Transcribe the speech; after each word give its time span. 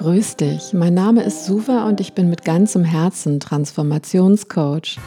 Grüß 0.00 0.36
dich, 0.36 0.72
mein 0.72 0.94
Name 0.94 1.22
ist 1.24 1.44
Suva 1.44 1.86
und 1.86 2.00
ich 2.00 2.14
bin 2.14 2.30
mit 2.30 2.42
ganzem 2.42 2.84
Herzen 2.84 3.38
Transformationscoach. 3.38 4.98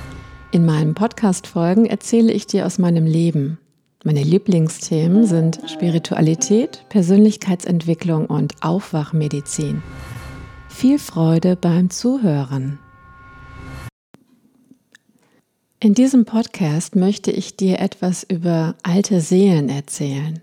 In 0.51 0.67
meinen 0.67 0.93
Podcast-Folgen 0.93 1.87
erzähle 1.87 2.31
ich 2.31 2.45
dir 2.45 2.67
aus 2.67 2.77
meinem 2.77 3.07
Leben. 3.07 3.57
Meine 4.03 4.21
Lieblingsthemen 4.21 5.25
sind 5.25 5.61
Spiritualität, 5.65 6.85
Persönlichkeitsentwicklung 6.89 8.27
und 8.27 8.53
Aufwachmedizin. 8.61 9.81
Viel 10.69 10.99
Freude 10.99 11.55
beim 11.55 11.89
Zuhören. 11.89 12.77
In 15.79 15.95
diesem 15.95 16.25
Podcast 16.25 16.95
möchte 16.95 17.31
ich 17.31 17.57
dir 17.57 17.79
etwas 17.79 18.21
über 18.21 18.75
alte 18.83 19.21
Seelen 19.21 19.69
erzählen. 19.69 20.39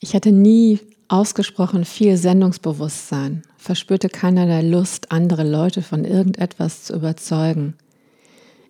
Ich 0.00 0.14
hatte 0.14 0.32
nie 0.32 0.80
ausgesprochen 1.12 1.84
viel 1.84 2.16
Sendungsbewusstsein, 2.16 3.42
verspürte 3.62 4.08
keinerlei 4.08 4.62
Lust, 4.62 5.12
andere 5.12 5.48
Leute 5.48 5.82
von 5.82 6.04
irgendetwas 6.04 6.84
zu 6.84 6.94
überzeugen. 6.94 7.74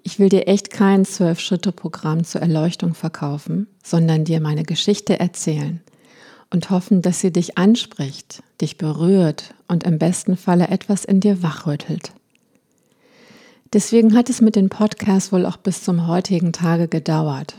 Ich 0.03 0.19
will 0.19 0.29
dir 0.29 0.49
echt 0.49 0.71
kein 0.71 1.05
Zwölf-Schritte-Programm 1.05 2.25
zur 2.25 2.43
Erleuchtung 2.43 2.95
verkaufen, 2.95 3.69
sondern 3.83 4.25
dir 4.25 4.41
meine 4.41 4.65
Geschichte 4.65 5.19
erzählen 5.19 5.81
und 6.51 6.69
hoffen, 6.69 7.01
dass 7.01 7.21
sie 7.21 7.33
dich 7.33 7.57
anspricht, 7.57 8.43
dich 8.61 8.77
berührt 8.77 9.55
und 9.67 9.85
im 9.85 9.99
besten 9.99 10.37
Falle 10.37 10.69
etwas 10.69 11.07
in 11.07 11.21
dir 11.21 11.43
wachrüttelt. 11.43 12.13
Deswegen 13.73 14.15
hat 14.15 14.29
es 14.29 14.43
mit 14.43 14.57
den 14.57 14.69
Podcasts 14.69 15.33
wohl 15.33 15.47
auch 15.47 15.57
bis 15.57 15.83
zum 15.83 16.07
heutigen 16.07 16.53
Tage 16.53 16.89
gedauert. 16.89 17.55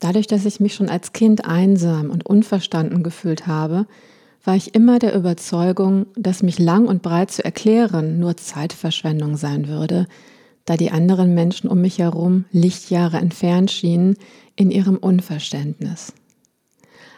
Dadurch, 0.00 0.26
dass 0.26 0.44
ich 0.44 0.58
mich 0.58 0.74
schon 0.74 0.88
als 0.88 1.12
Kind 1.12 1.44
einsam 1.44 2.10
und 2.10 2.26
unverstanden 2.26 3.04
gefühlt 3.04 3.46
habe, 3.46 3.86
war 4.44 4.56
ich 4.56 4.74
immer 4.74 4.98
der 4.98 5.14
Überzeugung, 5.14 6.06
dass 6.16 6.42
mich 6.42 6.58
lang 6.58 6.86
und 6.86 7.02
breit 7.02 7.30
zu 7.30 7.44
erklären 7.44 8.18
nur 8.18 8.36
Zeitverschwendung 8.36 9.36
sein 9.36 9.68
würde, 9.68 10.06
da 10.64 10.76
die 10.76 10.90
anderen 10.90 11.34
Menschen 11.34 11.68
um 11.68 11.80
mich 11.80 11.98
herum 11.98 12.44
Lichtjahre 12.52 13.18
entfernt 13.18 13.70
schienen 13.70 14.16
in 14.56 14.70
ihrem 14.70 14.96
Unverständnis. 14.96 16.12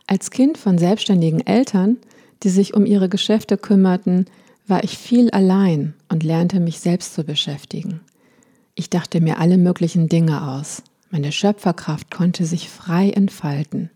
Als 0.07 0.31
Kind 0.31 0.59
von 0.59 0.79
selbstständigen 0.79 1.47
Eltern, 1.47 1.99
die 2.43 2.49
sich 2.49 2.75
um 2.75 2.87
ihre 2.87 3.09
Geschäfte 3.09 3.57
kümmerten, 3.57 4.27
war 4.67 4.85
ich 4.85 4.99
viel 4.99 5.31
allein 5.31 5.95
und 6.09 6.23
lernte 6.23 6.61
mich 6.61 6.81
selbst 6.81 7.15
zu 7.15 7.25
beschäftigen. 7.25 8.01
Ich 8.75 8.91
dachte 8.91 9.21
mir 9.21 9.39
alle 9.39 9.59
möglichen 9.59 10.09
Dinge 10.09 10.51
aus. 10.51 10.83
Meine 11.11 11.31
Schöpferkraft 11.31 12.11
konnte 12.11 12.47
sich 12.47 12.69
frei 12.69 13.11
entfalten. 13.11 13.91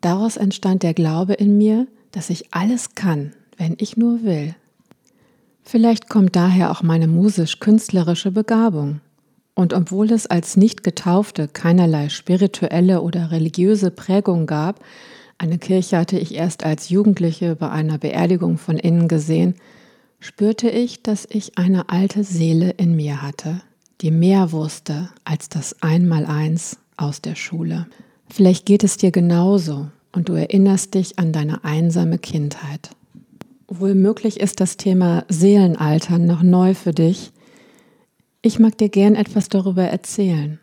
Daraus 0.00 0.38
entstand 0.38 0.82
der 0.82 0.94
Glaube 0.94 1.34
in 1.34 1.58
mir, 1.58 1.86
dass 2.12 2.30
ich 2.30 2.52
alles 2.52 2.94
kann, 2.94 3.32
wenn 3.56 3.76
ich 3.78 3.96
nur 3.96 4.22
will. 4.22 4.54
Vielleicht 5.62 6.08
kommt 6.08 6.34
daher 6.34 6.70
auch 6.70 6.82
meine 6.82 7.06
musisch-künstlerische 7.06 8.30
Begabung. 8.30 9.00
Und 9.54 9.74
obwohl 9.74 10.10
es 10.10 10.26
als 10.26 10.56
Nicht-Getaufte 10.56 11.46
keinerlei 11.46 12.08
spirituelle 12.08 13.02
oder 13.02 13.30
religiöse 13.30 13.90
Prägung 13.90 14.46
gab, 14.46 14.80
eine 15.38 15.58
Kirche 15.58 15.98
hatte 15.98 16.18
ich 16.18 16.34
erst 16.34 16.64
als 16.64 16.88
Jugendliche 16.88 17.56
bei 17.56 17.70
einer 17.70 17.98
Beerdigung 17.98 18.58
von 18.58 18.78
innen 18.78 19.08
gesehen, 19.08 19.54
spürte 20.18 20.68
ich, 20.68 21.02
dass 21.02 21.26
ich 21.30 21.56
eine 21.56 21.88
alte 21.88 22.24
Seele 22.24 22.70
in 22.70 22.94
mir 22.94 23.22
hatte, 23.22 23.62
die 24.00 24.10
mehr 24.10 24.52
wusste 24.52 25.08
als 25.24 25.48
das 25.48 25.82
Einmaleins 25.82 26.78
aus 26.96 27.22
der 27.22 27.36
Schule. 27.36 27.86
Vielleicht 28.28 28.66
geht 28.66 28.84
es 28.84 28.96
dir 28.96 29.10
genauso 29.10 29.88
und 30.12 30.28
du 30.28 30.34
erinnerst 30.34 30.94
dich 30.94 31.18
an 31.18 31.32
deine 31.32 31.64
einsame 31.64 32.18
Kindheit. 32.18 32.90
Wohl 33.68 33.94
möglich 33.94 34.40
ist 34.40 34.60
das 34.60 34.76
Thema 34.76 35.24
Seelenaltern 35.28 36.26
noch 36.26 36.42
neu 36.42 36.74
für 36.74 36.92
dich. 36.92 37.32
Ich 38.42 38.58
mag 38.58 38.76
dir 38.78 38.88
gern 38.88 39.14
etwas 39.14 39.48
darüber 39.48 39.84
erzählen 39.84 40.58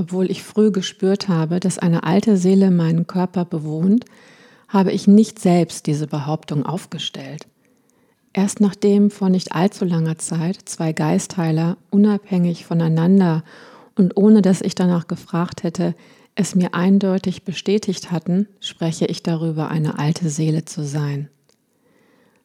obwohl 0.00 0.30
ich 0.30 0.42
früh 0.42 0.70
gespürt 0.70 1.28
habe, 1.28 1.60
dass 1.60 1.78
eine 1.78 2.04
alte 2.04 2.38
Seele 2.38 2.70
meinen 2.70 3.06
Körper 3.06 3.44
bewohnt, 3.44 4.06
habe 4.66 4.92
ich 4.92 5.06
nicht 5.06 5.38
selbst 5.38 5.86
diese 5.86 6.06
Behauptung 6.06 6.64
aufgestellt. 6.64 7.46
Erst 8.32 8.60
nachdem 8.60 9.10
vor 9.10 9.28
nicht 9.28 9.52
allzu 9.52 9.84
langer 9.84 10.16
Zeit 10.16 10.56
zwei 10.64 10.94
Geistheiler 10.94 11.76
unabhängig 11.90 12.64
voneinander 12.64 13.44
und 13.94 14.16
ohne 14.16 14.40
dass 14.40 14.62
ich 14.62 14.74
danach 14.74 15.06
gefragt 15.06 15.64
hätte, 15.64 15.94
es 16.34 16.54
mir 16.54 16.74
eindeutig 16.74 17.44
bestätigt 17.44 18.10
hatten, 18.10 18.48
spreche 18.60 19.06
ich 19.06 19.22
darüber, 19.22 19.68
eine 19.68 19.98
alte 19.98 20.28
Seele 20.30 20.64
zu 20.64 20.84
sein. 20.84 21.28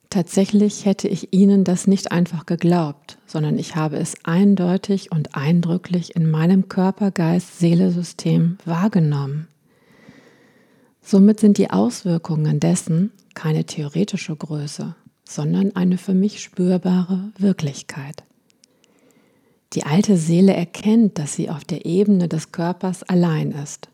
Tatsächlich 0.10 0.86
hätte 0.86 1.08
ich 1.08 1.34
ihnen 1.34 1.64
das 1.64 1.88
nicht 1.88 2.12
einfach 2.12 2.46
geglaubt, 2.46 3.18
sondern 3.26 3.58
ich 3.58 3.76
habe 3.76 3.98
es 3.98 4.14
eindeutig 4.24 5.12
und 5.12 5.36
eindrücklich 5.36 6.16
in 6.16 6.30
meinem 6.30 6.70
Körper, 6.70 7.12
Geist, 7.12 7.60
Seele-System 7.60 8.58
wahrgenommen. 8.66 9.48
Somit 11.02 11.40
sind 11.40 11.58
die 11.58 11.70
Auswirkungen 11.70 12.60
dessen 12.60 13.12
keine 13.34 13.66
theoretische 13.66 14.36
Größe, 14.36 14.96
sondern 15.24 15.76
eine 15.76 15.98
für 15.98 16.14
mich 16.14 16.42
spürbare 16.42 17.32
Wirklichkeit. 17.38 18.24
Die 19.76 19.84
alte 19.84 20.16
Seele 20.16 20.54
erkennt, 20.54 21.20
dass 21.20 21.36
sie 21.36 21.50
auf 21.50 21.66
der 21.66 21.86
Ebene 21.86 22.30
des 22.30 22.54
Körpers 22.54 23.04
allein 23.04 23.52
ist, 23.52 23.90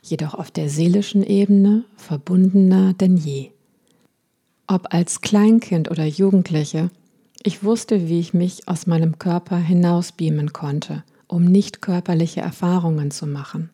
jedoch 0.00 0.32
auf 0.32 0.50
der 0.50 0.70
seelischen 0.70 1.22
Ebene 1.22 1.84
verbundener 1.96 2.94
denn 2.94 3.18
je. 3.18 3.50
Ob 4.66 4.94
als 4.94 5.20
Kleinkind 5.20 5.90
oder 5.90 6.06
Jugendliche, 6.06 6.90
ich 7.42 7.62
wusste, 7.62 8.08
wie 8.08 8.18
ich 8.18 8.32
mich 8.32 8.66
aus 8.66 8.86
meinem 8.86 9.18
Körper 9.18 9.58
hinausbeamen 9.58 10.54
konnte, 10.54 11.04
um 11.26 11.44
nicht 11.44 11.82
körperliche 11.82 12.40
Erfahrungen 12.40 13.10
zu 13.10 13.26
machen. 13.26 13.68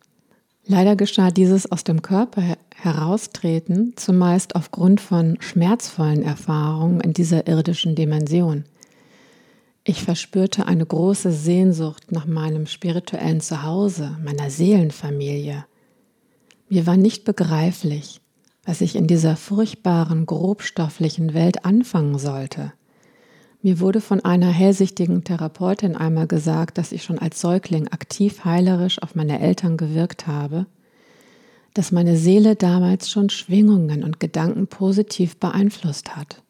Leider 0.66 0.97
geschah 0.97 1.30
dieses 1.30 1.70
aus 1.70 1.84
dem 1.84 2.02
Körper 2.02 2.42
heraustreten 2.74 3.92
zumeist 3.94 4.56
aufgrund 4.56 5.00
von 5.00 5.36
schmerzvollen 5.41 6.22
Erfahrungen 6.22 7.00
in 7.00 7.12
dieser 7.12 7.47
irdischen 7.47 7.94
Dimension. 7.94 8.64
Ich 9.82 10.02
verspürte 10.02 10.66
eine 10.66 10.84
große 10.84 11.32
Sehnsucht 11.32 12.12
nach 12.12 12.26
meinem 12.26 12.66
spirituellen 12.66 13.41
Zuhause, 13.41 14.18
meiner 14.22 14.50
Seelenfamilie. 14.50 15.64
Mir 16.68 16.86
war 16.86 16.98
nicht 16.98 17.24
begreiflich, 17.24 18.20
was 18.64 18.82
ich 18.82 18.94
in 18.94 19.06
dieser 19.06 19.36
furchtbaren, 19.36 20.26
grobstofflichen 20.26 21.32
Welt 21.32 21.64
anfangen 21.64 22.18
sollte. 22.18 22.72
Mir 23.62 23.80
wurde 23.80 24.02
von 24.02 24.20
einer 24.20 24.50
hellsichtigen 24.50 25.24
Therapeutin 25.24 25.97
einmal 25.97 26.26
gesagt, 26.26 26.76
dass 26.76 26.92
ich 26.92 27.02
schon 27.02 27.18
als 27.18 27.41
Säugling 27.41 27.88
aktiv 27.88 28.44
heilerisch 28.44 29.02
auf 29.02 29.14
meine 29.14 29.41
Eltern 29.41 29.78
gewirkt 29.78 30.26
habe, 30.26 30.66
dass 31.72 31.91
meine 31.91 32.16
Seele 32.16 32.54
damals 32.54 33.10
schon 33.10 33.30
Schwingungen 33.30 34.04
und 34.04 34.20
Gedanken 34.20 34.66
positiv 34.66 35.38
beeinflusst 35.38 36.16
hat. 36.16 36.42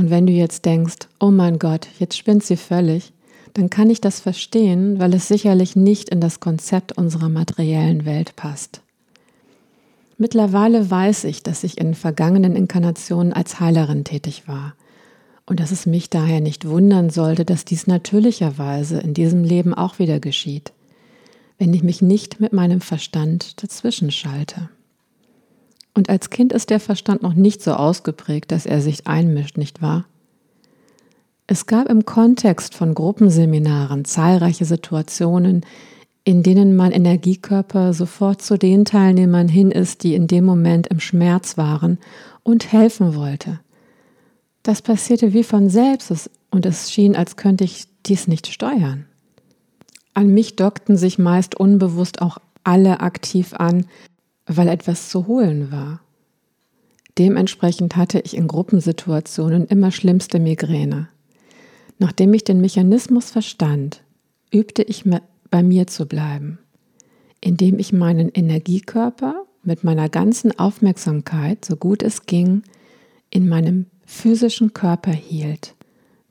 Und 0.00 0.08
wenn 0.08 0.26
du 0.26 0.32
jetzt 0.32 0.64
denkst, 0.64 0.96
oh 1.20 1.30
mein 1.30 1.58
Gott, 1.58 1.86
jetzt 1.98 2.16
spinnt 2.16 2.42
sie 2.42 2.56
völlig, 2.56 3.12
dann 3.52 3.68
kann 3.68 3.90
ich 3.90 4.00
das 4.00 4.18
verstehen, 4.18 4.98
weil 4.98 5.12
es 5.12 5.28
sicherlich 5.28 5.76
nicht 5.76 6.08
in 6.08 6.22
das 6.22 6.40
Konzept 6.40 6.96
unserer 6.96 7.28
materiellen 7.28 8.06
Welt 8.06 8.34
passt. 8.34 8.80
Mittlerweile 10.16 10.90
weiß 10.90 11.24
ich, 11.24 11.42
dass 11.42 11.64
ich 11.64 11.76
in 11.76 11.92
vergangenen 11.92 12.56
Inkarnationen 12.56 13.34
als 13.34 13.60
Heilerin 13.60 14.04
tätig 14.04 14.48
war 14.48 14.74
und 15.44 15.60
dass 15.60 15.70
es 15.70 15.84
mich 15.84 16.08
daher 16.08 16.40
nicht 16.40 16.66
wundern 16.66 17.10
sollte, 17.10 17.44
dass 17.44 17.66
dies 17.66 17.86
natürlicherweise 17.86 19.00
in 19.00 19.12
diesem 19.12 19.44
Leben 19.44 19.74
auch 19.74 19.98
wieder 19.98 20.18
geschieht, 20.18 20.72
wenn 21.58 21.74
ich 21.74 21.82
mich 21.82 22.00
nicht 22.00 22.40
mit 22.40 22.54
meinem 22.54 22.80
Verstand 22.80 23.62
dazwischen 23.62 24.10
schalte. 24.10 24.70
Und 25.94 26.08
als 26.08 26.30
Kind 26.30 26.52
ist 26.52 26.70
der 26.70 26.80
Verstand 26.80 27.22
noch 27.22 27.34
nicht 27.34 27.62
so 27.62 27.72
ausgeprägt, 27.72 28.52
dass 28.52 28.66
er 28.66 28.80
sich 28.80 29.06
einmischt, 29.06 29.56
nicht 29.56 29.82
wahr? 29.82 30.06
Es 31.46 31.66
gab 31.66 31.88
im 31.88 32.04
Kontext 32.04 32.74
von 32.74 32.94
Gruppenseminaren 32.94 34.04
zahlreiche 34.04 34.64
Situationen, 34.64 35.66
in 36.22 36.44
denen 36.44 36.76
mein 36.76 36.92
Energiekörper 36.92 37.92
sofort 37.92 38.40
zu 38.40 38.56
den 38.56 38.84
Teilnehmern 38.84 39.48
hin 39.48 39.72
ist, 39.72 40.04
die 40.04 40.14
in 40.14 40.28
dem 40.28 40.44
Moment 40.44 40.86
im 40.86 41.00
Schmerz 41.00 41.56
waren 41.56 41.98
und 42.44 42.72
helfen 42.72 43.16
wollte. 43.16 43.58
Das 44.62 44.82
passierte 44.82 45.32
wie 45.32 45.42
von 45.42 45.70
selbst 45.70 46.30
und 46.50 46.66
es 46.66 46.92
schien, 46.92 47.16
als 47.16 47.36
könnte 47.36 47.64
ich 47.64 47.86
dies 48.06 48.28
nicht 48.28 48.46
steuern. 48.46 49.06
An 50.14 50.28
mich 50.28 50.56
dockten 50.56 50.96
sich 50.96 51.18
meist 51.18 51.54
unbewusst 51.54 52.20
auch 52.20 52.38
alle 52.62 53.00
aktiv 53.00 53.54
an, 53.54 53.86
weil 54.56 54.68
etwas 54.68 55.08
zu 55.08 55.26
holen 55.26 55.70
war. 55.70 56.00
Dementsprechend 57.18 57.96
hatte 57.96 58.20
ich 58.20 58.36
in 58.36 58.48
Gruppensituationen 58.48 59.66
immer 59.66 59.90
schlimmste 59.92 60.40
Migräne. 60.40 61.08
Nachdem 61.98 62.34
ich 62.34 62.44
den 62.44 62.60
Mechanismus 62.60 63.30
verstand, 63.30 64.02
übte 64.50 64.82
ich 64.82 65.04
bei 65.50 65.62
mir 65.62 65.86
zu 65.86 66.06
bleiben, 66.06 66.58
indem 67.40 67.78
ich 67.78 67.92
meinen 67.92 68.28
Energiekörper 68.30 69.44
mit 69.62 69.84
meiner 69.84 70.08
ganzen 70.08 70.58
Aufmerksamkeit, 70.58 71.64
so 71.64 71.76
gut 71.76 72.02
es 72.02 72.26
ging, 72.26 72.62
in 73.28 73.48
meinem 73.48 73.86
physischen 74.04 74.72
Körper 74.72 75.12
hielt, 75.12 75.74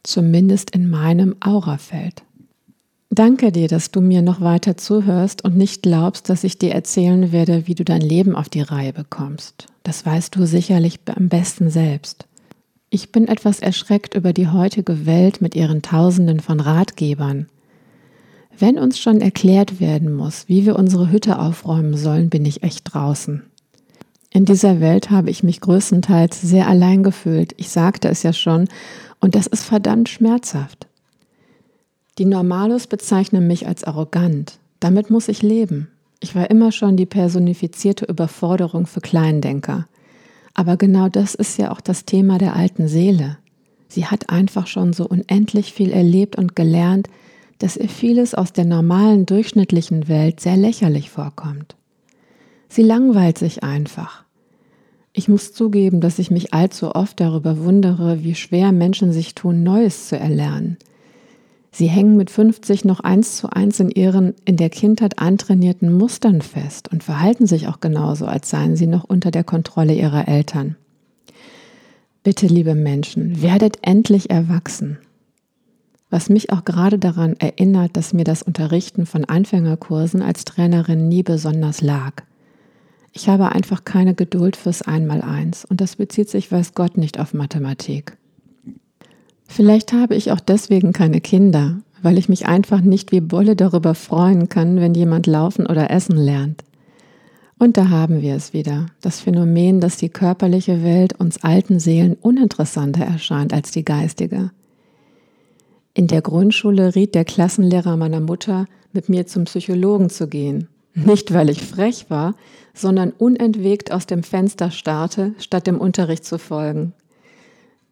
zumindest 0.02 0.72
in 0.72 0.90
meinem 0.90 1.36
Aurafeld. 1.40 2.22
Danke 3.12 3.50
dir, 3.50 3.66
dass 3.66 3.90
du 3.90 4.00
mir 4.00 4.22
noch 4.22 4.40
weiter 4.40 4.76
zuhörst 4.76 5.42
und 5.42 5.56
nicht 5.56 5.82
glaubst, 5.82 6.30
dass 6.30 6.44
ich 6.44 6.58
dir 6.58 6.72
erzählen 6.72 7.32
werde, 7.32 7.66
wie 7.66 7.74
du 7.74 7.84
dein 7.84 8.02
Leben 8.02 8.36
auf 8.36 8.48
die 8.48 8.60
Reihe 8.60 8.92
bekommst. 8.92 9.66
Das 9.82 10.06
weißt 10.06 10.36
du 10.36 10.46
sicherlich 10.46 11.00
am 11.12 11.28
besten 11.28 11.70
selbst. 11.70 12.26
Ich 12.88 13.10
bin 13.10 13.26
etwas 13.26 13.58
erschreckt 13.58 14.14
über 14.14 14.32
die 14.32 14.46
heutige 14.46 15.06
Welt 15.06 15.40
mit 15.40 15.56
ihren 15.56 15.82
Tausenden 15.82 16.38
von 16.38 16.60
Ratgebern. 16.60 17.46
Wenn 18.56 18.78
uns 18.78 19.00
schon 19.00 19.20
erklärt 19.20 19.80
werden 19.80 20.12
muss, 20.14 20.48
wie 20.48 20.64
wir 20.64 20.76
unsere 20.76 21.10
Hütte 21.10 21.40
aufräumen 21.40 21.96
sollen, 21.96 22.30
bin 22.30 22.44
ich 22.44 22.62
echt 22.62 22.94
draußen. 22.94 23.42
In 24.32 24.44
dieser 24.44 24.78
Welt 24.78 25.10
habe 25.10 25.30
ich 25.30 25.42
mich 25.42 25.60
größtenteils 25.60 26.40
sehr 26.40 26.68
allein 26.68 27.02
gefühlt. 27.02 27.54
Ich 27.56 27.70
sagte 27.70 28.08
es 28.08 28.22
ja 28.22 28.32
schon, 28.32 28.68
und 29.18 29.34
das 29.34 29.48
ist 29.48 29.64
verdammt 29.64 30.08
schmerzhaft. 30.08 30.86
Die 32.20 32.26
Normalos 32.26 32.86
bezeichnen 32.86 33.46
mich 33.46 33.66
als 33.66 33.82
arrogant. 33.82 34.58
Damit 34.78 35.08
muss 35.08 35.28
ich 35.28 35.40
leben. 35.40 35.88
Ich 36.20 36.34
war 36.34 36.50
immer 36.50 36.70
schon 36.70 36.98
die 36.98 37.06
personifizierte 37.06 38.04
Überforderung 38.04 38.86
für 38.86 39.00
Kleindenker. 39.00 39.86
Aber 40.52 40.76
genau 40.76 41.08
das 41.08 41.34
ist 41.34 41.58
ja 41.58 41.72
auch 41.72 41.80
das 41.80 42.04
Thema 42.04 42.36
der 42.36 42.54
alten 42.54 42.88
Seele. 42.88 43.38
Sie 43.88 44.04
hat 44.04 44.28
einfach 44.28 44.66
schon 44.66 44.92
so 44.92 45.08
unendlich 45.08 45.72
viel 45.72 45.92
erlebt 45.92 46.36
und 46.36 46.54
gelernt, 46.54 47.08
dass 47.56 47.78
ihr 47.78 47.88
vieles 47.88 48.34
aus 48.34 48.52
der 48.52 48.66
normalen, 48.66 49.24
durchschnittlichen 49.24 50.06
Welt 50.06 50.40
sehr 50.40 50.58
lächerlich 50.58 51.08
vorkommt. 51.08 51.74
Sie 52.68 52.82
langweilt 52.82 53.38
sich 53.38 53.64
einfach. 53.64 54.24
Ich 55.14 55.28
muss 55.28 55.54
zugeben, 55.54 56.02
dass 56.02 56.18
ich 56.18 56.30
mich 56.30 56.52
allzu 56.52 56.94
oft 56.94 57.18
darüber 57.18 57.64
wundere, 57.64 58.22
wie 58.22 58.34
schwer 58.34 58.72
Menschen 58.72 59.10
sich 59.10 59.34
tun, 59.34 59.62
Neues 59.62 60.08
zu 60.08 60.18
erlernen– 60.18 60.76
Sie 61.72 61.86
hängen 61.86 62.16
mit 62.16 62.30
50 62.30 62.84
noch 62.84 63.00
eins 63.00 63.36
zu 63.36 63.48
eins 63.48 63.78
in 63.78 63.90
ihren 63.90 64.34
in 64.44 64.56
der 64.56 64.70
Kindheit 64.70 65.18
antrainierten 65.18 65.96
Mustern 65.96 66.42
fest 66.42 66.88
und 66.92 67.04
verhalten 67.04 67.46
sich 67.46 67.68
auch 67.68 67.80
genauso, 67.80 68.26
als 68.26 68.50
seien 68.50 68.76
sie 68.76 68.88
noch 68.88 69.04
unter 69.04 69.30
der 69.30 69.44
Kontrolle 69.44 69.94
ihrer 69.94 70.26
Eltern. 70.26 70.76
Bitte, 72.22 72.46
liebe 72.48 72.74
Menschen, 72.74 73.40
werdet 73.40 73.78
endlich 73.82 74.30
erwachsen. 74.30 74.98
Was 76.10 76.28
mich 76.28 76.52
auch 76.52 76.64
gerade 76.64 76.98
daran 76.98 77.36
erinnert, 77.38 77.96
dass 77.96 78.12
mir 78.12 78.24
das 78.24 78.42
Unterrichten 78.42 79.06
von 79.06 79.24
Anfängerkursen 79.24 80.22
als 80.22 80.44
Trainerin 80.44 81.08
nie 81.08 81.22
besonders 81.22 81.80
lag. 81.80 82.24
Ich 83.12 83.28
habe 83.28 83.52
einfach 83.52 83.84
keine 83.84 84.14
Geduld 84.14 84.56
fürs 84.56 84.82
Einmaleins 84.82 85.64
und 85.64 85.80
das 85.80 85.96
bezieht 85.96 86.28
sich, 86.28 86.50
weiß 86.50 86.74
Gott, 86.74 86.96
nicht 86.96 87.18
auf 87.20 87.32
Mathematik. 87.32 88.16
Vielleicht 89.52 89.92
habe 89.92 90.14
ich 90.14 90.30
auch 90.30 90.38
deswegen 90.38 90.92
keine 90.92 91.20
Kinder, 91.20 91.80
weil 92.02 92.18
ich 92.18 92.28
mich 92.28 92.46
einfach 92.46 92.82
nicht 92.82 93.10
wie 93.10 93.20
Bolle 93.20 93.56
darüber 93.56 93.96
freuen 93.96 94.48
kann, 94.48 94.80
wenn 94.80 94.94
jemand 94.94 95.26
laufen 95.26 95.66
oder 95.66 95.90
essen 95.90 96.16
lernt. 96.16 96.62
Und 97.58 97.76
da 97.76 97.88
haben 97.88 98.22
wir 98.22 98.36
es 98.36 98.52
wieder, 98.52 98.86
das 99.00 99.18
Phänomen, 99.18 99.80
dass 99.80 99.96
die 99.96 100.08
körperliche 100.08 100.84
Welt 100.84 101.18
uns 101.18 101.42
alten 101.42 101.80
Seelen 101.80 102.14
uninteressanter 102.14 103.04
erscheint 103.04 103.52
als 103.52 103.72
die 103.72 103.84
geistige. 103.84 104.52
In 105.94 106.06
der 106.06 106.22
Grundschule 106.22 106.94
riet 106.94 107.16
der 107.16 107.24
Klassenlehrer 107.24 107.96
meiner 107.96 108.20
Mutter, 108.20 108.66
mit 108.92 109.08
mir 109.08 109.26
zum 109.26 109.44
Psychologen 109.46 110.10
zu 110.10 110.28
gehen. 110.28 110.68
Nicht, 110.94 111.34
weil 111.34 111.50
ich 111.50 111.60
frech 111.60 112.06
war, 112.08 112.36
sondern 112.72 113.10
unentwegt 113.10 113.90
aus 113.90 114.06
dem 114.06 114.22
Fenster 114.22 114.70
starrte, 114.70 115.34
statt 115.38 115.66
dem 115.66 115.80
Unterricht 115.80 116.24
zu 116.24 116.38
folgen. 116.38 116.92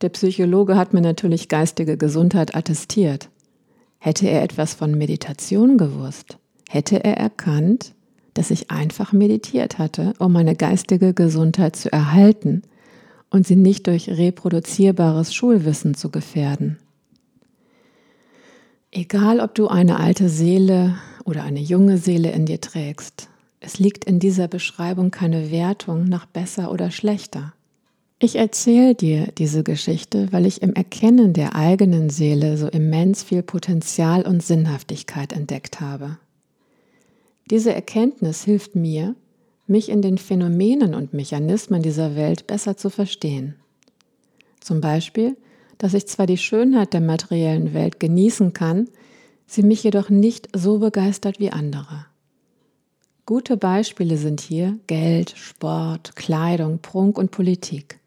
Der 0.00 0.10
Psychologe 0.10 0.76
hat 0.76 0.94
mir 0.94 1.00
natürlich 1.00 1.48
geistige 1.48 1.96
Gesundheit 1.96 2.54
attestiert. 2.54 3.30
Hätte 3.98 4.28
er 4.28 4.44
etwas 4.44 4.74
von 4.74 4.96
Meditation 4.96 5.76
gewusst, 5.76 6.38
hätte 6.68 7.02
er 7.02 7.16
erkannt, 7.16 7.94
dass 8.34 8.52
ich 8.52 8.70
einfach 8.70 9.12
meditiert 9.12 9.78
hatte, 9.78 10.14
um 10.20 10.32
meine 10.32 10.54
geistige 10.54 11.14
Gesundheit 11.14 11.74
zu 11.74 11.92
erhalten 11.92 12.62
und 13.30 13.44
sie 13.46 13.56
nicht 13.56 13.88
durch 13.88 14.08
reproduzierbares 14.08 15.34
Schulwissen 15.34 15.94
zu 15.94 16.10
gefährden. 16.10 16.78
Egal, 18.92 19.40
ob 19.40 19.56
du 19.56 19.66
eine 19.66 19.98
alte 19.98 20.28
Seele 20.28 20.96
oder 21.24 21.42
eine 21.42 21.60
junge 21.60 21.98
Seele 21.98 22.30
in 22.30 22.46
dir 22.46 22.60
trägst, 22.60 23.28
es 23.60 23.80
liegt 23.80 24.04
in 24.04 24.20
dieser 24.20 24.46
Beschreibung 24.46 25.10
keine 25.10 25.50
Wertung 25.50 26.04
nach 26.04 26.26
besser 26.26 26.70
oder 26.70 26.92
schlechter. 26.92 27.52
Ich 28.20 28.34
erzähle 28.34 28.96
dir 28.96 29.28
diese 29.38 29.62
Geschichte, 29.62 30.32
weil 30.32 30.44
ich 30.44 30.60
im 30.62 30.74
Erkennen 30.74 31.34
der 31.34 31.54
eigenen 31.54 32.10
Seele 32.10 32.56
so 32.56 32.66
immens 32.66 33.22
viel 33.22 33.44
Potenzial 33.44 34.22
und 34.22 34.42
Sinnhaftigkeit 34.42 35.32
entdeckt 35.32 35.80
habe. 35.80 36.18
Diese 37.48 37.72
Erkenntnis 37.72 38.42
hilft 38.42 38.74
mir, 38.74 39.14
mich 39.68 39.88
in 39.88 40.02
den 40.02 40.18
Phänomenen 40.18 40.96
und 40.96 41.14
Mechanismen 41.14 41.80
dieser 41.80 42.16
Welt 42.16 42.48
besser 42.48 42.76
zu 42.76 42.90
verstehen. 42.90 43.54
Zum 44.60 44.80
Beispiel, 44.80 45.36
dass 45.78 45.94
ich 45.94 46.08
zwar 46.08 46.26
die 46.26 46.38
Schönheit 46.38 46.94
der 46.94 47.00
materiellen 47.00 47.72
Welt 47.72 48.00
genießen 48.00 48.52
kann, 48.52 48.88
sie 49.46 49.62
mich 49.62 49.84
jedoch 49.84 50.10
nicht 50.10 50.48
so 50.56 50.80
begeistert 50.80 51.38
wie 51.38 51.52
andere. 51.52 52.06
Gute 53.26 53.56
Beispiele 53.56 54.16
sind 54.16 54.40
hier 54.40 54.76
Geld, 54.88 55.34
Sport, 55.36 56.16
Kleidung, 56.16 56.80
Prunk 56.80 57.16
und 57.16 57.30
Politik 57.30 57.97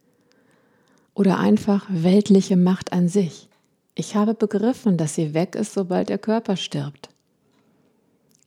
oder 1.14 1.40
einfach 1.40 1.86
weltliche 1.90 2.58
Macht 2.58 2.94
an 2.94 3.08
sich. 3.08 3.50
Ich 3.96 4.16
habe 4.16 4.34
begriffen, 4.34 4.98
dass 4.98 5.16
sie 5.16 5.34
weg 5.34 5.56
ist, 5.56 5.74
sobald 5.74 6.10
der 6.10 6.18
Körper 6.18 6.56
stirbt. 6.56 7.10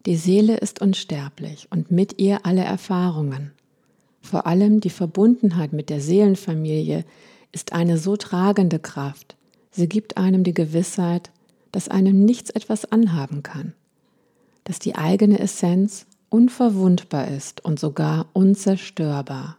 Die 0.06 0.16
Seele 0.16 0.56
ist 0.56 0.80
unsterblich 0.80 1.68
und 1.70 1.90
mit 1.90 2.18
ihr 2.18 2.44
alle 2.44 2.64
Erfahrungen. 2.64 3.52
Vor 4.20 4.46
allem 4.46 4.80
die 4.80 4.90
Verbundenheit 4.90 5.72
mit 5.72 5.90
der 5.90 6.00
Seelenfamilie 6.00 7.04
ist 7.52 7.72
eine 7.72 7.98
so 7.98 8.16
tragende 8.16 8.78
Kraft. 8.78 9.36
Sie 9.70 9.88
gibt 9.88 10.16
einem 10.16 10.44
die 10.44 10.54
Gewissheit, 10.54 11.30
dass 11.72 11.88
einem 11.88 12.24
nichts 12.24 12.50
etwas 12.50 12.90
anhaben 12.90 13.42
kann, 13.42 13.74
dass 14.64 14.78
die 14.78 14.94
eigene 14.94 15.38
Essenz 15.38 16.06
unverwundbar 16.30 17.28
ist 17.28 17.64
und 17.64 17.78
sogar 17.78 18.26
unzerstörbar. 18.32 19.56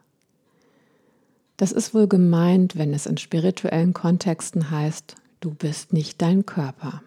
Das 1.57 1.71
ist 1.71 1.93
wohl 1.93 2.07
gemeint, 2.07 2.77
wenn 2.77 2.93
es 2.93 3.05
in 3.05 3.17
spirituellen 3.17 3.93
Kontexten 3.93 4.71
heißt, 4.71 5.15
du 5.39 5.53
bist 5.53 5.93
nicht 5.93 6.21
dein 6.21 6.45
Körper. 6.45 7.01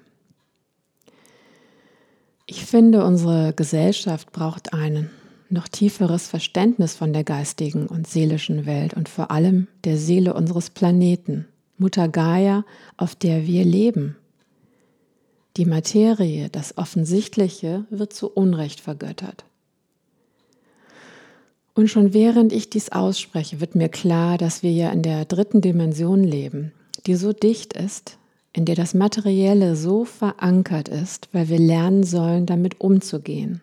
Ich 2.47 2.64
finde, 2.64 3.05
unsere 3.05 3.52
Gesellschaft 3.52 4.33
braucht 4.33 4.73
ein 4.73 5.11
noch 5.50 5.69
tieferes 5.69 6.28
Verständnis 6.28 6.95
von 6.95 7.12
der 7.12 7.25
geistigen 7.25 7.87
und 7.87 8.07
seelischen 8.07 8.67
Welt 8.67 8.95
und 8.95 9.09
vor 9.09 9.31
allem 9.31 9.67
der 9.85 9.97
Seele 9.99 10.35
unseres 10.35 10.71
Planeten, 10.71 11.47
Mutter 11.76 12.09
Gaia, 12.09 12.64
auf 12.97 13.14
der 13.14 13.47
wir 13.47 13.64
leben. 13.64 14.17
Die 15.57 15.64
Materie, 15.64 16.49
das 16.50 16.76
Offensichtliche, 16.78 17.85
wird 17.90 18.12
zu 18.12 18.31
Unrecht 18.31 18.81
vergöttert. 18.81 19.45
Und 21.78 21.87
schon 21.87 22.12
während 22.12 22.52
ich 22.52 22.70
dies 22.70 22.90
ausspreche, 22.90 23.61
wird 23.61 23.76
mir 23.76 23.88
klar, 23.88 24.37
dass 24.37 24.64
wir 24.64 24.73
ja 24.73 24.90
in 24.90 25.02
der 25.02 25.25
dritten 25.25 25.61
Dimension 25.61 26.25
leben, 26.25 26.73
die 27.06 27.14
so 27.14 27.32
dicht 27.32 27.73
ist, 27.73 28.18
in 28.52 28.64
der 28.64 28.75
das 28.75 28.94
Materielle 28.94 29.76
so 29.76 30.04
verankert 30.04 30.88
ist, 30.88 31.28
weil 31.30 31.49
wir 31.49 31.61
lernen 31.61 32.02
sollen, 32.02 32.47
damit 32.47 32.80
umzugehen. 32.80 33.61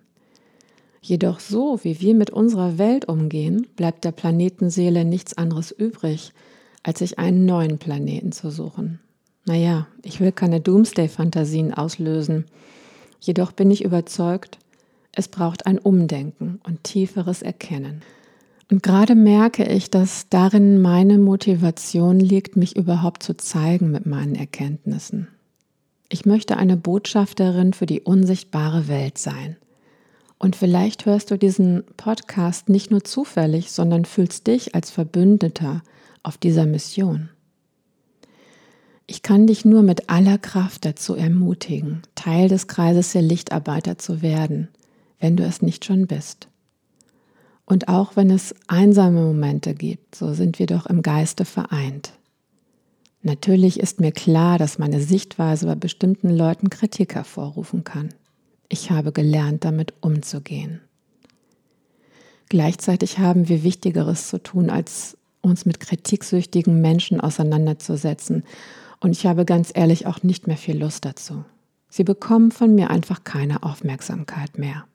Jedoch 1.02 1.42
so, 1.42 1.82
wie 1.84 2.00
wir 2.00 2.16
mit 2.16 2.30
unserer 2.30 2.78
Welt 2.78 3.04
umgehen, 3.10 3.68
bleibt 3.76 4.06
der 4.06 4.14
Planetenseele 4.14 5.04
nichts 5.04 5.38
anderes 5.38 5.72
übrig, 5.72 6.32
als 6.84 7.00
sich 7.00 7.20
einen 7.20 7.46
neuen 7.46 7.80
Planeten 7.80 8.32
zu 8.32 8.50
suchen. 8.50 9.02
Naja, 9.44 9.88
ich 10.04 10.22
will 10.22 10.32
keine 10.32 10.62
Doomsday-Fantasien 10.62 11.74
auslösen, 11.74 12.46
jedoch 13.20 13.52
bin 13.52 13.72
ich 13.72 13.84
überzeugt, 13.84 14.58
es 15.16 15.30
braucht 15.30 15.66
ein 15.66 15.80
Umdenken 15.80 16.60
und 16.64 16.84
tieferes 16.84 17.42
Erkennen. 17.42 18.02
Und 18.70 18.84
gerade 18.84 19.16
merke 19.16 19.64
ich, 19.64 19.90
dass 19.90 20.28
darin 20.30 20.82
meine 20.82 21.18
Motivation 21.18 22.20
liegt, 22.20 22.58
mich 22.58 22.76
überhaupt 22.76 23.24
zu 23.24 23.38
zeigen 23.38 23.92
mit 23.92 24.06
meinen 24.06 24.36
Erkenntnissen. 24.36 25.30
Ich 26.10 26.26
möchte 26.26 26.58
eine 26.58 26.76
Botschafterin 26.76 27.74
für 27.74 27.86
die 27.86 28.02
unsichtbare 28.02 28.88
Welt 28.88 29.18
sein. 29.18 29.56
Und 30.38 30.58
vielleicht 30.58 31.06
hörst 31.06 31.32
du 31.32 31.38
diesen 31.38 31.84
Podcast 31.96 32.68
nicht 32.68 32.92
nur 32.92 33.04
zufällig, 33.04 33.72
sondern 33.72 34.04
fühlst 34.04 34.48
dich 34.48 34.76
als 34.76 34.92
Verbündeter 34.92 35.82
auf 36.24 36.38
dieser 36.38 36.66
Mission. 36.66 37.30
Ich 39.08 39.22
kann 39.22 39.48
dich 39.48 39.64
nur 39.64 39.82
mit 39.82 40.10
aller 40.10 40.40
Kraft 40.40 40.84
dazu 40.84 41.16
ermutigen, 41.16 42.02
Teil 42.16 42.50
des 42.50 42.68
Kreises 42.68 43.14
der 43.14 43.22
Lichtarbeiter 43.22 43.98
zu 43.98 44.22
werden– 44.22 44.68
wenn 45.26 45.38
du 45.38 45.44
es 45.44 45.64
nicht 45.64 45.86
schon 45.86 46.06
bist. 46.06 46.50
Und 47.66 47.88
auch 47.88 48.16
wenn 48.16 48.30
es 48.30 48.54
einsame 48.68 49.22
Momente 49.22 49.74
gibt, 49.74 50.14
so 50.14 50.36
sind 50.36 50.60
wir 50.60 50.68
doch 50.68 50.86
im 50.86 51.02
Geiste 51.02 51.46
vereint. 51.46 52.14
Natürlich 53.24 53.80
ist 53.80 54.00
mir 54.00 54.12
klar, 54.12 54.60
dass 54.60 54.78
meine 54.78 55.02
Sichtweise 55.02 55.66
bei 55.66 55.74
bestimmten 55.74 56.30
Leuten 56.30 56.70
Kritik 56.70 57.16
hervorrufen 57.16 57.84
kann. 57.84 58.10
Ich 58.70 58.92
habe 58.92 59.12
gelernt, 59.12 59.66
damit 59.66 59.96
umzugehen. 60.02 60.82
Gleichzeitig 62.50 63.18
haben 63.18 63.50
wir 63.50 63.64
Wichtigeres 63.64 64.28
zu 64.28 64.38
tun, 64.38 64.70
als 64.70 65.18
uns 65.42 65.66
mit 65.66 65.80
kritiksüchtigen 65.80 66.82
Menschen 66.82 67.20
auseinanderzusetzen. 67.20 68.44
Und 69.00 69.10
ich 69.14 69.26
habe 69.26 69.44
ganz 69.44 69.72
ehrlich 69.74 70.06
auch 70.06 70.22
nicht 70.22 70.46
mehr 70.46 70.58
viel 70.58 70.78
Lust 70.78 71.04
dazu. 71.04 71.46
Sie 71.90 72.04
bekommen 72.04 72.52
von 72.52 72.76
mir 72.76 72.92
einfach 72.92 73.24
keine 73.24 73.64
Aufmerksamkeit 73.64 74.60
mehr. 74.60 74.86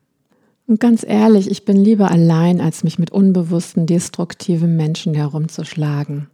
Und 0.71 0.79
ganz 0.79 1.03
ehrlich, 1.05 1.51
ich 1.51 1.65
bin 1.65 1.75
lieber 1.75 2.11
allein, 2.11 2.61
als 2.61 2.85
mich 2.85 2.97
mit 2.97 3.11
unbewussten, 3.11 3.87
destruktiven 3.87 4.77
Menschen 4.77 5.13
herumzuschlagen. 5.13 6.29